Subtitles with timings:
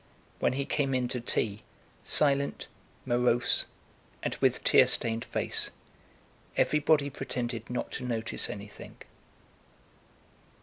[0.39, 1.61] When he came in to tea,
[2.03, 2.65] silent,
[3.05, 3.65] morose,
[4.23, 5.69] and with tear stained face,
[6.57, 8.97] everybody pretended not to notice anything.